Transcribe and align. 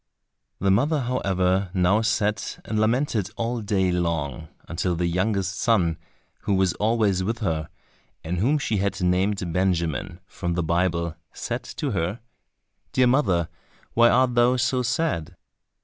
The 0.57 0.71
mother, 0.71 1.01
however, 1.01 1.69
now 1.75 2.01
sat 2.01 2.59
and 2.65 2.79
lamented 2.79 3.29
all 3.37 3.61
day 3.61 3.91
long, 3.91 4.47
until 4.67 4.95
the 4.95 5.05
youngest 5.05 5.59
son, 5.59 5.99
who 6.39 6.55
was 6.55 6.73
always 6.73 7.23
with 7.23 7.37
her, 7.37 7.69
and 8.23 8.39
whom 8.39 8.57
she 8.57 8.77
had 8.77 8.99
named 8.99 9.53
Benjamin, 9.53 10.19
from 10.25 10.55
the 10.55 10.63
Bible, 10.63 11.13
said 11.33 11.61
to 11.77 11.91
her, 11.91 12.19
"Dear 12.93 13.05
mother, 13.05 13.47
why 13.93 14.09
art 14.09 14.33
thou 14.33 14.55
so 14.57 14.81
sad?" 14.81 15.35